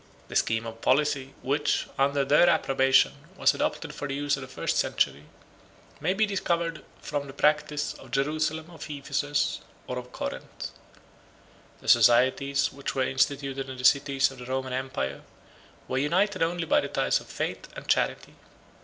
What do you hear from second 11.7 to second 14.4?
The societies which were instituted in the cities of